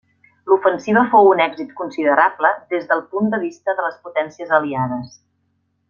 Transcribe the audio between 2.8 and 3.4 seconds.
del punt